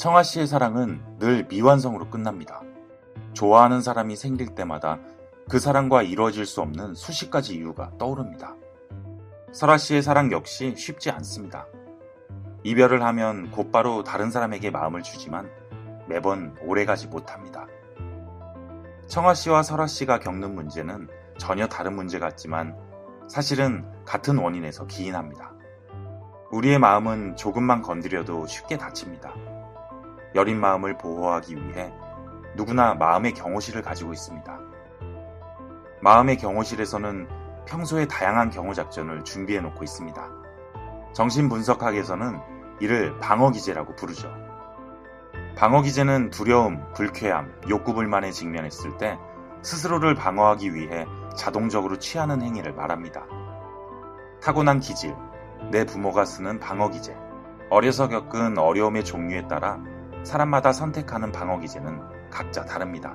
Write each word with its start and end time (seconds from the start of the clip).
청아 0.00 0.22
씨의 0.22 0.46
사랑은 0.46 1.18
늘 1.18 1.44
미완성으로 1.44 2.08
끝납니다. 2.08 2.62
좋아하는 3.34 3.82
사람이 3.82 4.16
생길 4.16 4.54
때마다 4.54 4.98
그 5.46 5.58
사랑과 5.58 6.02
이루어질 6.02 6.46
수 6.46 6.62
없는 6.62 6.94
수십 6.94 7.30
가지 7.30 7.54
이유가 7.54 7.90
떠오릅니다. 7.98 8.56
설아 9.52 9.76
씨의 9.76 10.00
사랑 10.00 10.32
역시 10.32 10.74
쉽지 10.74 11.10
않습니다. 11.10 11.66
이별을 12.62 13.02
하면 13.02 13.50
곧바로 13.50 14.02
다른 14.02 14.30
사람에게 14.30 14.70
마음을 14.70 15.02
주지만 15.02 15.50
매번 16.08 16.56
오래가지 16.62 17.08
못합니다. 17.08 17.66
청아 19.06 19.34
씨와 19.34 19.62
설아 19.62 19.86
씨가 19.86 20.20
겪는 20.20 20.54
문제는 20.54 21.08
전혀 21.36 21.66
다른 21.66 21.94
문제 21.94 22.18
같지만 22.18 22.74
사실은 23.28 23.84
같은 24.06 24.38
원인에서 24.38 24.86
기인합니다. 24.86 25.52
우리의 26.52 26.78
마음은 26.78 27.36
조금만 27.36 27.82
건드려도 27.82 28.46
쉽게 28.46 28.78
다칩니다. 28.78 29.59
여린 30.34 30.60
마음을 30.60 30.96
보호하기 30.96 31.56
위해 31.56 31.92
누구나 32.56 32.94
마음의 32.94 33.34
경호실을 33.34 33.82
가지고 33.82 34.12
있습니다. 34.12 34.58
마음의 36.02 36.38
경호실에서는 36.38 37.28
평소에 37.66 38.06
다양한 38.06 38.50
경호 38.50 38.74
작전을 38.74 39.24
준비해 39.24 39.60
놓고 39.60 39.84
있습니다. 39.84 40.30
정신분석학에서는 41.12 42.40
이를 42.80 43.18
방어기제라고 43.18 43.94
부르죠. 43.96 44.32
방어기제는 45.56 46.30
두려움, 46.30 46.82
불쾌함, 46.94 47.52
욕구불만에 47.68 48.30
직면했을 48.30 48.96
때 48.96 49.18
스스로를 49.62 50.14
방어하기 50.14 50.74
위해 50.74 51.06
자동적으로 51.36 51.98
취하는 51.98 52.40
행위를 52.40 52.72
말합니다. 52.72 53.26
타고난 54.42 54.80
기질, 54.80 55.14
내 55.70 55.84
부모가 55.84 56.24
쓰는 56.24 56.58
방어기제, 56.58 57.14
어려서 57.68 58.08
겪은 58.08 58.58
어려움의 58.58 59.04
종류에 59.04 59.46
따라 59.48 59.78
사람마다 60.24 60.72
선택하는 60.72 61.32
방어 61.32 61.58
기제는 61.58 62.00
각자 62.30 62.64
다릅니다. 62.64 63.14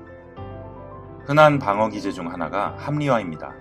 흔한 1.25 1.59
방어 1.59 1.89
기제 1.89 2.11
중 2.11 2.31
하나가 2.31 2.75
합리화입니다. 2.77 3.53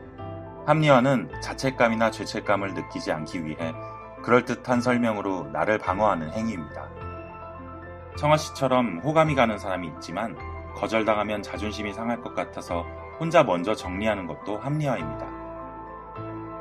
합리화는 0.66 1.30
자책감이나 1.40 2.10
죄책감을 2.10 2.74
느끼지 2.74 3.12
않기 3.12 3.44
위해 3.44 3.74
그럴듯한 4.22 4.80
설명으로 4.80 5.48
나를 5.52 5.78
방어하는 5.78 6.32
행위입니다. 6.32 6.88
청아 8.16 8.36
씨처럼 8.36 9.00
호감이 9.00 9.34
가는 9.34 9.58
사람이 9.58 9.88
있지만 9.88 10.36
거절당하면 10.74 11.42
자존심이 11.42 11.92
상할 11.92 12.20
것 12.20 12.34
같아서 12.34 12.84
혼자 13.18 13.44
먼저 13.44 13.74
정리하는 13.74 14.26
것도 14.26 14.58
합리화입니다. 14.58 15.26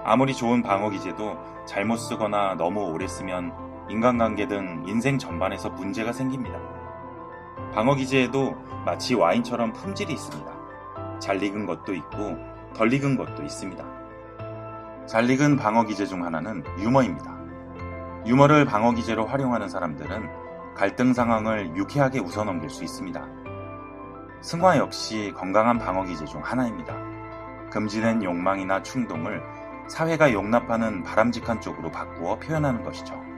아무리 0.05 0.33
좋은 0.33 0.61
방어 0.61 0.89
기제도 0.89 1.37
잘못 1.65 1.97
쓰거나 1.97 2.55
너무 2.55 2.91
오래 2.91 3.07
쓰면 3.07 3.72
인간관계 3.89 4.47
등 4.47 4.83
인생 4.87 5.17
전반에서 5.17 5.69
문제가 5.69 6.13
생깁니다. 6.13 6.57
방어 7.73 7.95
기제에도 7.95 8.55
마치 8.85 9.15
와인처럼 9.15 9.73
품질이 9.73 10.13
있습니다. 10.13 10.51
잘 11.19 11.41
익은 11.41 11.65
것도 11.65 11.93
있고 11.93 12.37
덜 12.73 12.91
익은 12.93 13.17
것도 13.17 13.43
있습니다. 13.43 13.83
잘 15.05 15.29
익은 15.29 15.57
방어 15.57 15.83
기제 15.83 16.05
중 16.05 16.25
하나는 16.25 16.63
유머입니다. 16.79 17.37
유머를 18.25 18.65
방어 18.65 18.93
기제로 18.93 19.25
활용하는 19.25 19.67
사람들은 19.67 20.75
갈등 20.75 21.13
상황을 21.13 21.75
유쾌하게 21.75 22.19
웃어넘길 22.19 22.69
수 22.69 22.83
있습니다. 22.83 23.27
승화 24.41 24.77
역시 24.77 25.33
건강한 25.35 25.77
방어 25.77 26.03
기제 26.03 26.25
중 26.25 26.41
하나입니다. 26.43 26.95
금지된 27.69 28.23
욕망이나 28.23 28.81
충동을 28.83 29.41
사회가 29.87 30.31
용납하는 30.31 31.03
바람직한 31.03 31.59
쪽으로 31.59 31.91
바꾸어 31.91 32.37
표현하는 32.39 32.83
것이죠. 32.83 33.32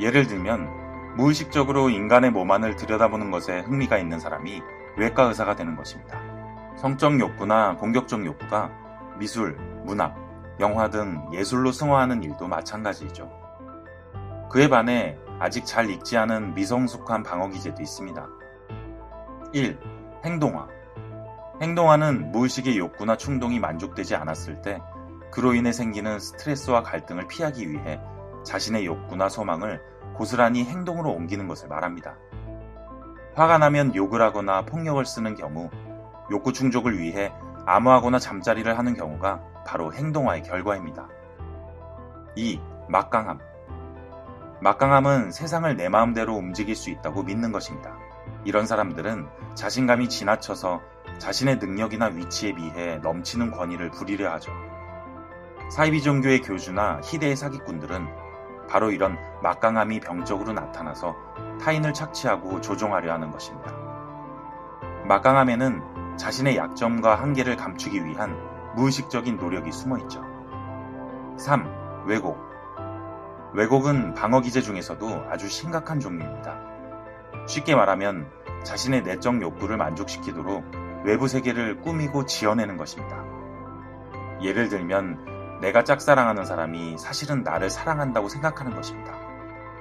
예를 0.00 0.26
들면 0.26 1.16
무의식적으로 1.16 1.90
인간의 1.90 2.30
몸 2.30 2.50
안을 2.50 2.76
들여다보는 2.76 3.30
것에 3.30 3.60
흥미가 3.60 3.98
있는 3.98 4.20
사람이 4.20 4.62
외과 4.96 5.24
의사가 5.24 5.56
되는 5.56 5.76
것입니다. 5.76 6.20
성적 6.76 7.18
욕구나 7.18 7.76
공격적 7.76 8.24
욕구가 8.24 8.70
미술, 9.18 9.56
문학, 9.84 10.16
영화 10.60 10.90
등 10.90 11.26
예술로 11.32 11.72
승화하는 11.72 12.22
일도 12.22 12.46
마찬가지이죠. 12.46 13.30
그에 14.50 14.68
반해 14.68 15.18
아직 15.40 15.66
잘 15.66 15.90
익지 15.90 16.16
않은 16.16 16.54
미성숙한 16.54 17.22
방어 17.22 17.48
기제도 17.48 17.82
있습니다. 17.82 18.26
1. 19.52 19.78
행동화. 20.24 20.68
행동화는 21.60 22.30
무의식의 22.30 22.78
욕구나 22.78 23.16
충동이 23.16 23.58
만족되지 23.58 24.14
않았을 24.14 24.62
때 24.62 24.80
그로 25.32 25.54
인해 25.54 25.72
생기는 25.72 26.18
스트레스와 26.18 26.82
갈등을 26.82 27.26
피하기 27.26 27.70
위해 27.70 28.00
자신의 28.44 28.86
욕구나 28.86 29.28
소망을 29.28 29.82
고스란히 30.14 30.64
행동으로 30.64 31.10
옮기는 31.10 31.46
것을 31.46 31.68
말합니다. 31.68 32.16
화가 33.34 33.58
나면 33.58 33.94
욕을 33.94 34.20
하거나 34.20 34.62
폭력을 34.62 35.04
쓰는 35.04 35.34
경우 35.36 35.70
욕구 36.30 36.52
충족을 36.52 36.98
위해 36.98 37.32
암호하거나 37.66 38.18
잠자리를 38.18 38.76
하는 38.76 38.94
경우가 38.94 39.40
바로 39.66 39.92
행동화의 39.92 40.42
결과입니다. 40.42 41.08
2. 42.34 42.60
막강함. 42.88 43.38
막강함은 44.60 45.30
세상을 45.30 45.76
내 45.76 45.88
마음대로 45.88 46.34
움직일 46.34 46.74
수 46.74 46.90
있다고 46.90 47.22
믿는 47.22 47.52
것입니다. 47.52 47.96
이런 48.44 48.66
사람들은 48.66 49.28
자신감이 49.54 50.08
지나쳐서 50.08 50.80
자신의 51.18 51.58
능력이나 51.58 52.06
위치에 52.06 52.54
비해 52.54 52.98
넘치는 52.98 53.50
권위를 53.50 53.90
부리려 53.90 54.32
하죠. 54.32 54.52
사이비 55.70 56.02
종교의 56.02 56.40
교주나 56.42 57.00
희대의 57.04 57.36
사기꾼들은 57.36 58.27
바로 58.68 58.90
이런 58.90 59.18
막강함이 59.42 60.00
병적으로 60.00 60.52
나타나서 60.52 61.16
타인을 61.60 61.94
착취하고 61.94 62.60
조종하려 62.60 63.12
하는 63.12 63.30
것입니다. 63.30 63.72
막강함에는 65.06 66.16
자신의 66.16 66.56
약점과 66.56 67.16
한계를 67.16 67.56
감추기 67.56 68.04
위한 68.04 68.36
무의식적인 68.74 69.36
노력이 69.36 69.72
숨어 69.72 69.98
있죠. 70.00 70.22
3. 71.38 72.04
왜곡. 72.06 72.38
왜곡은 73.54 74.14
방어 74.14 74.40
기제 74.40 74.60
중에서도 74.60 75.24
아주 75.30 75.48
심각한 75.48 76.00
종류입니다. 76.00 76.60
쉽게 77.46 77.74
말하면 77.74 78.30
자신의 78.64 79.02
내적 79.02 79.40
욕구를 79.40 79.76
만족시키도록 79.78 80.64
외부 81.04 81.28
세계를 81.28 81.80
꾸미고 81.80 82.26
지어내는 82.26 82.76
것입니다. 82.76 83.24
예를 84.42 84.68
들면 84.68 85.37
내가 85.60 85.82
짝사랑하는 85.82 86.44
사람이 86.44 86.98
사실은 86.98 87.42
나를 87.42 87.68
사랑한다고 87.68 88.28
생각하는 88.28 88.74
것입니다. 88.74 89.12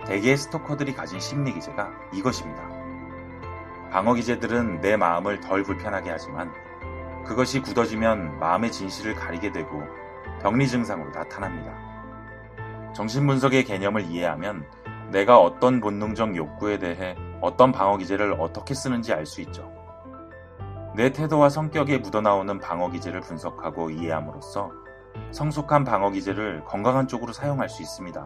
대개의 0.06 0.38
스토커들이 0.38 0.94
가진 0.94 1.20
심리 1.20 1.54
기제가 1.54 1.92
이것입니다. 2.14 2.64
방어 3.92 4.14
기제들은 4.14 4.82
내 4.82 4.98
마음을 4.98 5.40
덜 5.40 5.64
불편하게 5.64 6.10
하지만 6.10 6.52
그것이 7.26 7.62
굳어지면 7.62 8.40
마음의 8.40 8.72
진실을 8.72 9.16
가리게 9.16 9.52
되고 9.52 9.84
병리 10.42 10.68
증상으로 10.68 11.12
나타납니다. 11.12 11.74
정신분석의 12.96 13.66
개념을 13.66 14.06
이해하면 14.06 14.66
내가 15.12 15.40
어떤 15.40 15.80
본능적 15.80 16.36
욕구에 16.36 16.80
대해 16.80 17.16
어떤 17.42 17.72
방어 17.72 17.98
기제를 17.98 18.36
어떻게 18.40 18.74
쓰는지 18.74 19.14
알 19.14 19.26
수 19.26 19.42
있죠. 19.42 19.72
내 20.96 21.12
태도와 21.12 21.50
성격에 21.50 22.00
묻어나오는 22.00 22.60
방어 22.60 22.90
기제를 22.90 23.22
분석하고 23.22 23.92
이해함으로써 23.92 24.72
성숙한 25.32 25.84
방어 25.84 26.10
기제를 26.12 26.64
건강한 26.66 27.08
쪽으로 27.08 27.34
사용할 27.34 27.70
수 27.70 27.82
있습니다. 27.82 28.26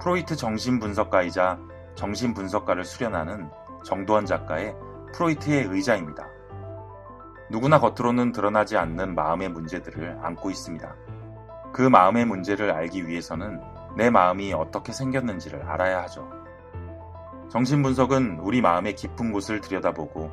프로이트 0.00 0.36
정신분석가이자 0.36 1.58
정신분석가를 1.94 2.84
수련하는 2.84 3.50
정도원 3.84 4.26
작가의 4.26 4.74
프로이트의 5.12 5.64
의자입니다. 5.64 6.26
누구나 7.50 7.80
겉으로는 7.80 8.32
드러나지 8.32 8.76
않는 8.76 9.14
마음의 9.14 9.48
문제들을 9.50 10.18
안고 10.22 10.50
있습니다. 10.50 10.94
그 11.72 11.82
마음의 11.82 12.24
문제를 12.24 12.70
알기 12.70 13.06
위해서는 13.06 13.60
내 13.96 14.08
마음이 14.08 14.52
어떻게 14.52 14.92
생겼는지를 14.92 15.62
알아야 15.64 16.02
하죠. 16.02 16.30
정신분석은 17.50 18.38
우리 18.40 18.60
마음의 18.60 18.94
깊은 18.94 19.32
곳을 19.32 19.60
들여다보고 19.60 20.30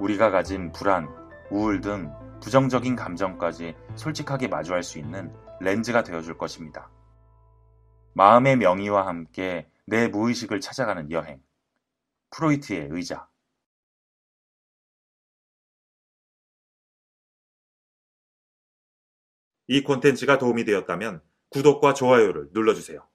우리가 0.00 0.30
가진 0.30 0.72
불안, 0.72 1.08
우울 1.50 1.80
등 1.80 2.10
부정적인 2.44 2.94
감정까지 2.94 3.74
솔직하게 3.96 4.48
마주할 4.48 4.82
수 4.82 4.98
있는 4.98 5.34
렌즈가 5.60 6.02
되어줄 6.04 6.36
것입니다. 6.36 6.90
마음의 8.12 8.58
명의와 8.58 9.06
함께 9.06 9.66
내 9.86 10.08
무의식을 10.08 10.60
찾아가는 10.60 11.10
여행. 11.10 11.42
프로이트의 12.30 12.88
의자. 12.90 13.30
이 19.66 19.82
콘텐츠가 19.82 20.36
도움이 20.36 20.66
되었다면 20.66 21.22
구독과 21.48 21.94
좋아요를 21.94 22.50
눌러주세요. 22.52 23.08